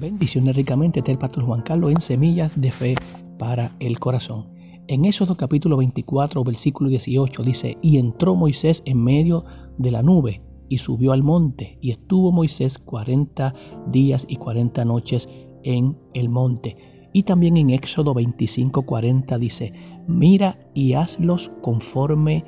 [0.00, 2.94] Bendiciones ricamente del pastor Juan Carlos en Semillas de Fe
[3.38, 4.46] para el Corazón.
[4.88, 9.44] En Éxodo capítulo 24, versículo 18 dice, y entró Moisés en medio
[9.76, 10.40] de la nube
[10.70, 13.52] y subió al monte, y estuvo Moisés 40
[13.88, 15.28] días y 40 noches
[15.64, 16.78] en el monte.
[17.12, 19.74] Y también en Éxodo 25, 40 dice,
[20.08, 22.46] mira y hazlos conforme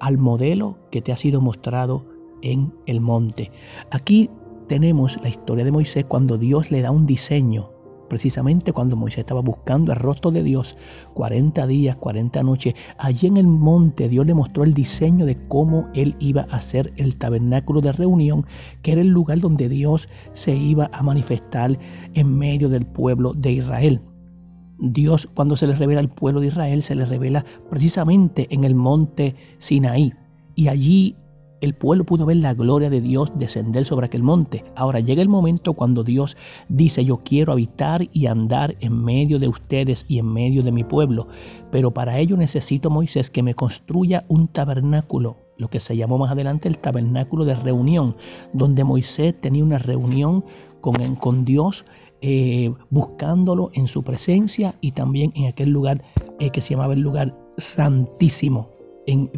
[0.00, 2.06] al modelo que te ha sido mostrado
[2.40, 3.50] en el monte.
[3.90, 4.30] Aquí
[4.66, 7.70] tenemos la historia de Moisés cuando Dios le da un diseño,
[8.08, 10.76] precisamente cuando Moisés estaba buscando el rostro de Dios,
[11.14, 15.88] 40 días, 40 noches, allí en el monte Dios le mostró el diseño de cómo
[15.94, 18.46] él iba a hacer el tabernáculo de reunión,
[18.82, 21.78] que era el lugar donde Dios se iba a manifestar
[22.14, 24.00] en medio del pueblo de Israel.
[24.78, 28.74] Dios cuando se le revela al pueblo de Israel se le revela precisamente en el
[28.74, 30.12] monte Sinaí.
[30.56, 31.16] Y allí
[31.64, 34.64] el pueblo pudo ver la gloria de Dios descender sobre aquel monte.
[34.76, 36.36] Ahora llega el momento cuando Dios
[36.68, 40.84] dice, yo quiero habitar y andar en medio de ustedes y en medio de mi
[40.84, 41.26] pueblo,
[41.72, 46.32] pero para ello necesito, Moisés, que me construya un tabernáculo, lo que se llamó más
[46.32, 48.16] adelante el tabernáculo de reunión,
[48.52, 50.44] donde Moisés tenía una reunión
[50.80, 51.84] con, Dios.
[52.26, 56.02] Eh, buscándolo en su presencia y también en aquel lugar
[56.38, 58.73] eh, que se llamaba el lugar santísimo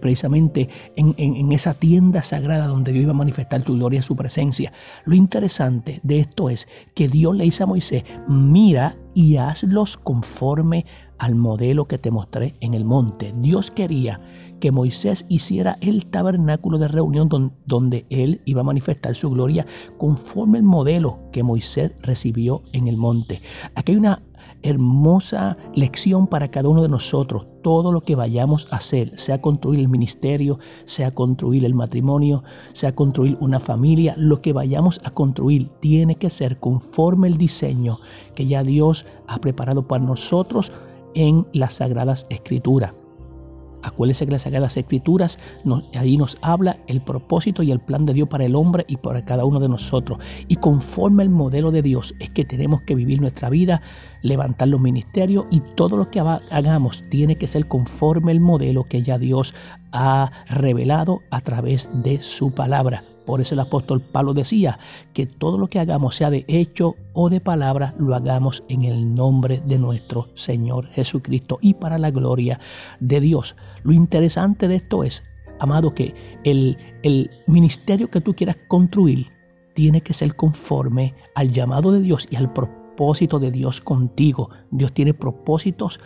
[0.00, 4.72] precisamente en, esa tienda sagrada donde Dios iba a manifestar tu gloria y su presencia.
[5.04, 10.84] Lo interesante de esto es que Dios le dice a Moisés, mira y hazlos conforme
[11.18, 13.32] al modelo que te mostré en el monte.
[13.38, 14.20] Dios quería
[14.60, 19.66] que Moisés hiciera el tabernáculo de reunión donde él iba a manifestar su gloria
[19.98, 23.40] conforme el modelo que Moisés recibió en el monte.
[23.74, 24.22] Aquí hay una
[24.62, 27.46] hermosa lección para cada uno de nosotros.
[27.62, 32.94] Todo lo que vayamos a hacer, sea construir el ministerio, sea construir el matrimonio, sea
[32.94, 37.98] construir una familia, lo que vayamos a construir tiene que ser conforme el diseño
[38.34, 40.72] que ya Dios ha preparado para nosotros
[41.14, 42.92] en las sagradas escrituras.
[43.82, 45.38] Acuérdese que las Sagradas Escrituras
[45.94, 49.24] ahí nos habla el propósito y el plan de Dios para el hombre y para
[49.24, 50.18] cada uno de nosotros.
[50.48, 53.80] Y conforme el modelo de Dios es que tenemos que vivir nuestra vida,
[54.22, 59.02] levantar los ministerios y todo lo que hagamos tiene que ser conforme el modelo que
[59.02, 59.54] ya Dios
[59.92, 63.02] ha revelado a través de su palabra.
[63.26, 64.78] Por eso el apóstol Pablo decía
[65.12, 69.14] que todo lo que hagamos, sea de hecho o de palabra, lo hagamos en el
[69.14, 72.60] nombre de nuestro Señor Jesucristo y para la gloria
[73.00, 73.56] de Dios.
[73.82, 75.22] Lo interesante de esto es,
[75.58, 79.26] amado, que el, el ministerio que tú quieras construir
[79.74, 84.48] tiene que ser conforme al llamado de Dios y al propósito de Dios contigo.
[84.70, 86.00] Dios tiene propósitos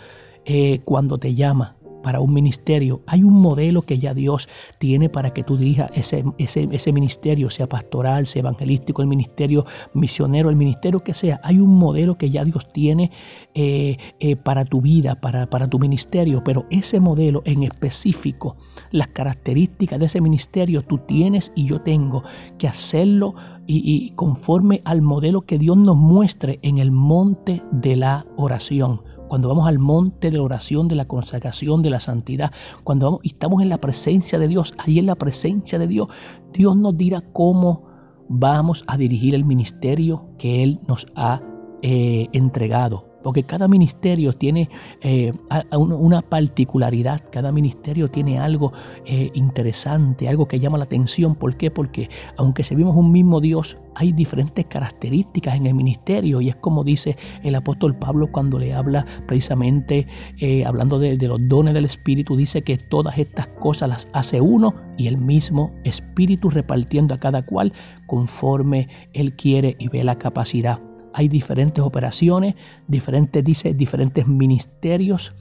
[0.44, 3.02] eh, cuando te llama, para un ministerio.
[3.06, 7.68] Hay un modelo que ya Dios tiene para que tú dirijas ese, ese, ministerio, sea
[7.68, 11.40] pastoral, sea evangelístico, el ministerio misionero, el ministerio que sea.
[11.42, 13.10] Hay un modelo que ya Dios tiene
[13.54, 18.56] eh, eh, para tu vida, para, para tu ministerio, pero ese modelo en específico,
[18.90, 22.24] las características de ese ministerio, tú tienes y yo tengo
[22.58, 23.34] que hacerlo
[23.72, 29.48] y conforme al modelo que Dios nos muestre en el monte de la oración cuando
[29.48, 32.50] vamos al monte de la oración, de la consagración, de la santidad,
[32.82, 36.08] cuando vamos, estamos en la presencia de Dios, ahí en la presencia de Dios,
[36.52, 37.84] Dios nos dirá cómo
[38.28, 41.40] vamos a dirigir el ministerio que Él nos ha
[41.80, 44.68] eh, entregado porque cada ministerio tiene
[45.02, 45.32] eh,
[45.72, 48.72] una particularidad, cada ministerio tiene algo
[49.04, 51.34] eh, interesante, algo que llama la atención.
[51.34, 51.70] ¿Por qué?
[51.70, 56.84] Porque aunque servimos un mismo Dios, hay diferentes características en el ministerio y es como
[56.84, 60.06] dice el apóstol Pablo cuando le habla precisamente,
[60.38, 64.40] eh, hablando de, de los dones del Espíritu, dice que todas estas cosas las hace
[64.40, 67.72] uno y el mismo Espíritu repartiendo a cada cual
[68.06, 72.54] conforme Él quiere y ve la capacidad hay diferentes operaciones,
[72.88, 75.32] diferentes, dice, diferentes ministerios,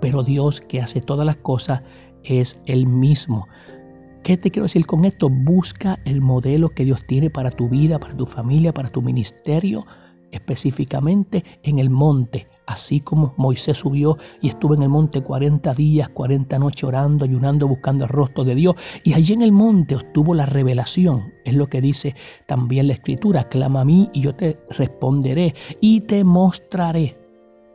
[0.00, 1.82] pero Dios que hace todas las cosas
[2.22, 3.46] es el mismo.
[4.22, 5.28] ¿Qué te quiero decir con esto?
[5.28, 9.86] Busca el modelo que Dios tiene para tu vida, para tu familia, para tu ministerio,
[10.34, 16.08] específicamente en el monte, así como Moisés subió y estuvo en el monte 40 días,
[16.08, 18.74] 40 noches orando, ayunando, buscando el rostro de Dios.
[19.04, 21.32] Y allí en el monte obtuvo la revelación.
[21.44, 22.14] Es lo que dice
[22.46, 23.48] también la escritura.
[23.48, 27.16] Clama a mí y yo te responderé y te mostraré.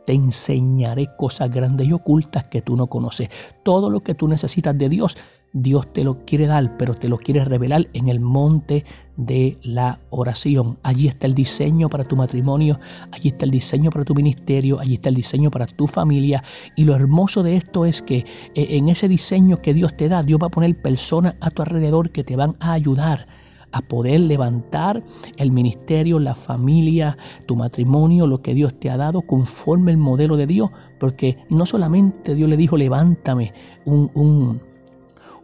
[0.06, 3.28] Te enseñaré cosas grandes y ocultas que tú no conoces.
[3.62, 5.16] Todo lo que tú necesitas de Dios
[5.52, 8.84] Dios te lo quiere dar, pero te lo quiere revelar en el monte
[9.16, 10.78] de la oración.
[10.82, 12.78] Allí está el diseño para tu matrimonio,
[13.10, 16.44] allí está el diseño para tu ministerio, allí está el diseño para tu familia.
[16.76, 20.22] Y lo hermoso de esto es que eh, en ese diseño que Dios te da,
[20.22, 23.26] Dios va a poner personas a tu alrededor que te van a ayudar
[23.72, 25.02] a poder levantar
[25.36, 27.16] el ministerio, la familia,
[27.46, 31.66] tu matrimonio, lo que Dios te ha dado conforme el modelo de Dios, porque no
[31.66, 33.52] solamente Dios le dijo, levántame
[33.84, 34.60] un, un,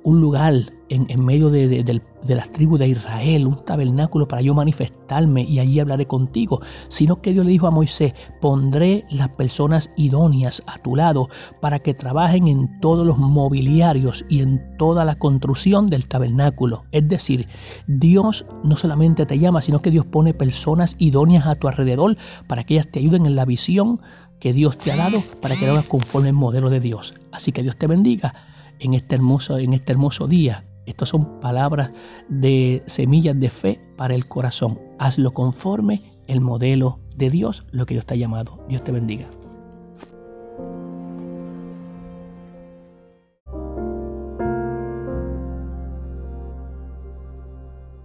[0.06, 0.54] un lugar
[0.88, 6.06] en, medio de, las tribus de Israel, un tabernáculo para yo manifestarme y allí hablaré
[6.06, 11.28] contigo, sino que Dios le dijo a Moisés, pondré las personas idóneas a tu lado
[11.60, 16.84] para que trabajen en todos los mobiliarios y en toda la construcción del tabernáculo.
[16.92, 17.48] Es decir,
[17.88, 22.16] Dios no solamente te llama, sino que Dios pone personas idóneas a tu alrededor
[22.46, 24.00] para que ellas te ayuden en la visión
[24.38, 27.12] que Dios te ha dado para que lo hagas conforme el modelo de Dios.
[27.32, 28.34] Así que Dios te bendiga
[28.80, 30.64] en este hermoso, en este hermoso día.
[30.86, 31.90] Estas son palabras
[32.28, 34.78] de semillas de fe para el corazón.
[34.98, 38.64] Hazlo conforme el modelo de Dios, lo que Dios te ha llamado.
[38.68, 39.26] Dios te bendiga.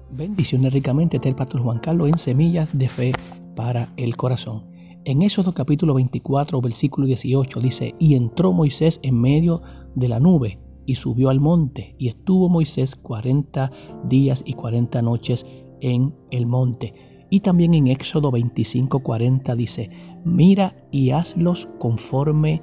[0.09, 3.11] Bendiciones ricamente del pastor Juan Carlos en semillas de fe
[3.55, 4.63] para el corazón.
[5.03, 9.63] En Éxodo capítulo 24, versículo 18 dice, y entró Moisés en medio
[9.95, 13.71] de la nube y subió al monte, y estuvo Moisés cuarenta
[14.03, 15.43] días y cuarenta noches
[15.79, 16.93] en el monte.
[17.31, 19.89] Y también en Éxodo 25, 40 dice,
[20.23, 22.61] mira y hazlos conforme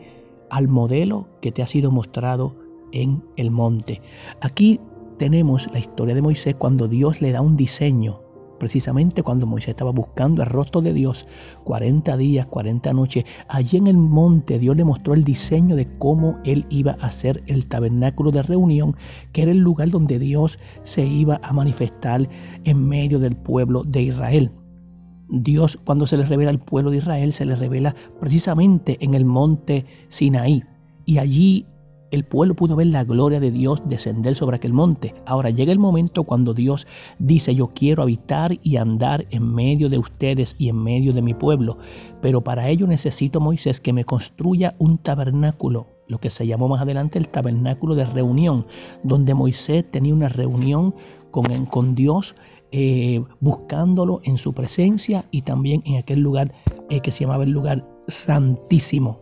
[0.49, 2.55] al modelo que te ha sido mostrado
[2.93, 4.00] en el monte.
[4.43, 4.79] Aquí
[5.19, 8.27] tenemos la historia de Moisés cuando Dios le da un diseño
[8.58, 11.26] precisamente cuando Moisés estaba buscando el rostro de Dios,
[11.64, 16.38] 40 días, 40 noches, allí en el monte Dios le mostró el diseño de cómo
[16.44, 18.96] él iba a hacer el tabernáculo de reunión,
[19.32, 22.28] que era el lugar donde Dios se iba a manifestar
[22.64, 24.50] en medio del pueblo de Israel.
[25.31, 29.26] Dios cuando se le revela al pueblo de Israel se le revela precisamente en el
[29.26, 30.64] monte Sinaí
[31.04, 31.66] y allí
[32.10, 35.14] el pueblo pudo ver la gloria de Dios descender sobre aquel monte.
[35.26, 36.87] Ahora llega el momento cuando Dios
[37.19, 41.34] dice, yo quiero habitar y andar en medio de ustedes y en medio de mi
[41.34, 41.78] pueblo.
[42.22, 46.81] Pero para ello necesito, Moisés, que me construya un tabernáculo, lo que se llamó más
[46.81, 48.66] adelante el tabernáculo de reunión,
[49.02, 50.94] donde Moisés tenía una reunión
[51.31, 52.34] con, Dios.
[52.70, 56.52] Eh, buscándolo en su presencia y también en aquel lugar
[56.90, 59.20] eh, que se llamaba el lugar santísimo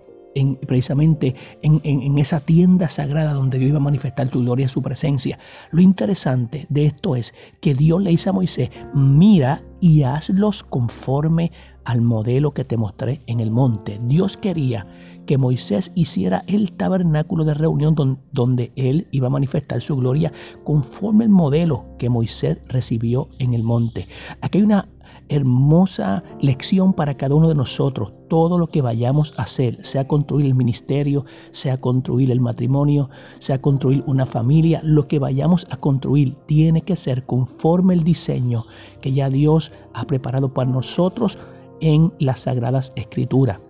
[0.66, 5.38] precisamente en, esa tienda sagrada donde Dios iba a manifestar tu gloria su presencia.
[5.70, 11.52] Lo interesante de esto es que Dios le dice a Moisés, mira y hazlos conforme
[11.84, 14.00] al modelo que te mostré en el monte.
[14.02, 14.86] Dios quería
[15.26, 17.94] que Moisés hiciera el tabernáculo de reunión
[18.32, 20.32] donde, él iba a manifestar su gloria
[20.64, 24.06] conforme el modelo que Moisés recibió en el monte.
[24.40, 24.88] Aquí hay una
[25.28, 28.12] hermosa lección para cada uno de nosotros.
[28.28, 33.08] Todo lo que vayamos a hacer, sea construir el ministerio, sea construir el matrimonio,
[33.38, 38.64] sea construir una familia, lo que vayamos a construir tiene que ser conforme el diseño
[39.00, 41.38] que ya Dios ha preparado para nosotros
[41.80, 43.60] en las sagradas escrituras.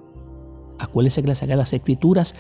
[0.79, 2.35] Acuérdense que las Sagradas Escrituras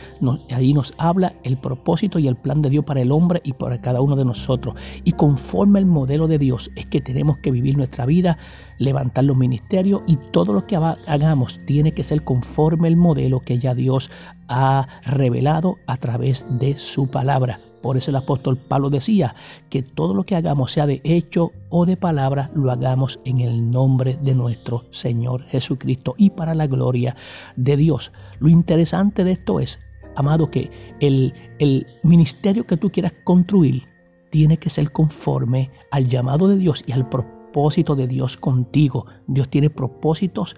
[0.50, 3.80] ahí nos habla el propósito y el plan de Dios para el hombre y para
[3.80, 4.74] cada uno de nosotros.
[5.04, 8.38] Y conforme al modelo de Dios es que tenemos que vivir nuestra vida,
[8.78, 13.58] levantar los ministerios y todo lo que hagamos tiene que ser conforme al modelo que
[13.58, 14.10] ya Dios
[14.48, 17.58] ha revelado a través de su palabra.
[17.86, 19.36] Por eso el apóstol Pablo decía
[19.70, 23.70] que todo lo que hagamos, sea de hecho o de palabra, lo hagamos en el
[23.70, 27.14] nombre de nuestro Señor Jesucristo y para la gloria
[27.54, 28.10] de Dios.
[28.40, 29.78] Lo interesante de esto es,
[30.16, 33.84] amado, que el, el ministerio que tú quieras construir
[34.30, 39.06] tiene que ser conforme al llamado de Dios y al propósito de Dios contigo.
[39.28, 40.56] Dios tiene propósitos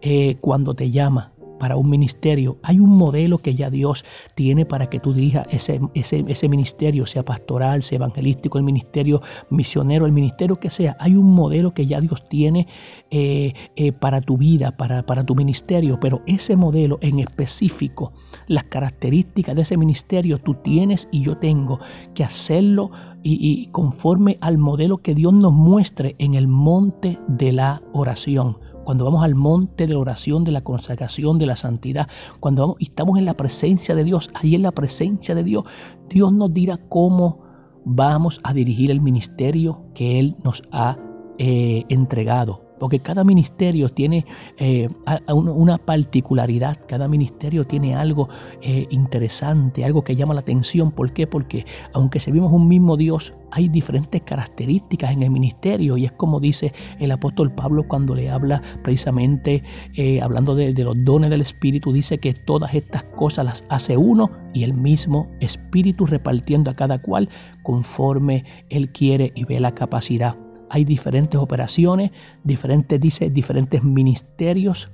[0.00, 2.58] eh, cuando te llama para un ministerio.
[2.64, 7.22] Hay un modelo que ya Dios tiene para que tú dirijas ese, ese, ministerio, sea
[7.22, 10.96] pastoral, sea evangelístico, el ministerio misionero, el ministerio que sea.
[10.98, 12.66] Hay un modelo que ya Dios tiene
[13.10, 18.12] eh, eh, para tu vida, para, para tu ministerio, pero ese modelo en específico,
[18.48, 21.78] las características de ese ministerio, tú tienes y yo tengo
[22.14, 22.90] que hacerlo
[23.22, 29.04] y conforme al modelo que Dios nos muestre en el monte de la oración cuando
[29.04, 32.08] vamos al monte de la oración, de la consagración, de la santidad,
[32.40, 35.64] cuando vamos, estamos en la presencia de Dios, ahí en la presencia de Dios,
[36.08, 37.42] Dios nos dirá cómo
[37.84, 40.98] vamos a dirigir el ministerio que Él nos ha
[41.38, 44.24] eh, entregado porque cada ministerio tiene
[44.56, 44.88] eh,
[45.28, 48.28] una particularidad, cada ministerio tiene algo
[48.62, 50.90] eh, interesante, algo que llama la atención.
[50.90, 51.26] ¿Por qué?
[51.26, 56.40] Porque aunque servimos un mismo Dios, hay diferentes características en el ministerio y es como
[56.40, 59.62] dice el apóstol Pablo cuando le habla precisamente,
[59.94, 63.98] eh, hablando de, de los dones del Espíritu, dice que todas estas cosas las hace
[63.98, 67.28] uno y el mismo Espíritu repartiendo a cada cual
[67.62, 70.49] conforme Él quiere y ve la capacidad.
[70.70, 72.12] Hay diferentes operaciones,
[72.44, 74.88] diferentes, dice, diferentes ministerios,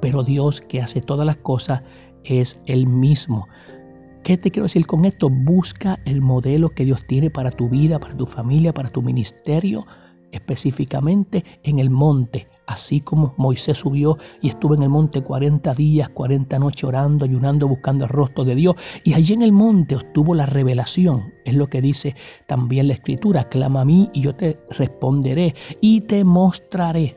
[0.00, 1.82] pero Dios que hace todas las cosas
[2.24, 3.46] es el mismo.
[4.24, 5.30] ¿Qué te quiero decir con esto?
[5.30, 9.86] Busca el modelo que Dios tiene para tu vida, para tu familia, para tu ministerio,
[10.32, 12.48] específicamente en el monte.
[12.66, 17.66] Así como Moisés subió y estuvo en el monte 40 días, 40 noches orando, ayunando,
[17.66, 18.76] buscando el rostro de Dios.
[19.04, 21.32] Y allí en el monte obtuvo la revelación.
[21.46, 22.14] Es lo que dice
[22.46, 23.48] también la escritura.
[23.48, 27.16] Clama a mí y yo te responderé y te mostraré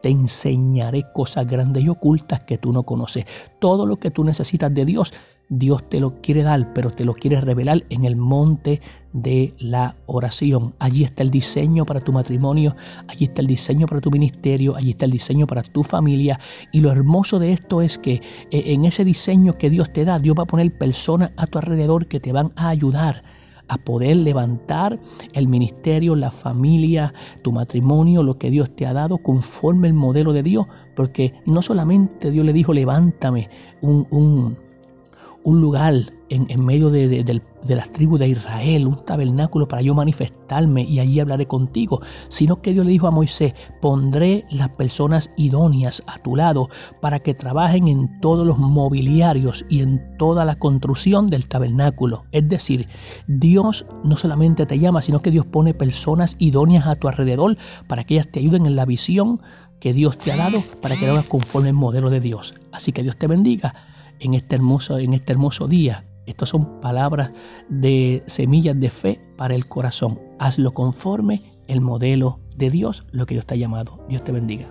[0.00, 3.24] te enseñaré cosas grandes y ocultas que tú no conoces.
[3.58, 5.12] Todo lo que tú necesitas de Dios,
[5.50, 8.80] Dios te lo quiere dar, pero te lo quiere revelar en el monte
[9.12, 10.74] de la oración.
[10.78, 12.76] Allí está el diseño para tu matrimonio,
[13.08, 16.38] allí está el diseño para tu ministerio, allí está el diseño para tu familia.
[16.72, 20.20] Y lo hermoso de esto es que eh, en ese diseño que Dios te da,
[20.20, 23.24] Dios va a poner personas a tu alrededor que te van a ayudar
[23.66, 24.98] a poder levantar
[25.32, 30.32] el ministerio, la familia, tu matrimonio, lo que Dios te ha dado conforme el modelo
[30.32, 30.66] de Dios,
[30.96, 33.48] porque no solamente Dios le dijo, levántame
[33.80, 34.56] un, un,
[35.44, 35.94] un lugar
[36.28, 41.46] en, medio de, las tribus de Israel, un tabernáculo para yo manifestarme y allí hablaré
[41.46, 46.68] contigo, sino que Dios le dijo a Moisés, pondré las personas idóneas a tu lado
[47.00, 52.24] para que trabajen en todos los mobiliarios y en toda la construcción del tabernáculo.
[52.30, 52.86] Es decir,
[53.26, 57.56] Dios no solamente te llama, sino que Dios pone personas idóneas a tu alrededor
[57.88, 59.40] para que ellas te ayuden en la visión
[59.80, 62.54] que Dios te ha dado para que lo hagas conforme el modelo de Dios.
[62.70, 63.74] Así que Dios te bendiga
[64.20, 66.04] en este hermoso, en este hermoso día.
[66.26, 67.32] Estas son palabras
[67.68, 70.20] de semillas de fe para el corazón.
[70.38, 74.04] Hazlo conforme el modelo de Dios, lo que Dios te ha llamado.
[74.08, 74.68] Dios te bendiga.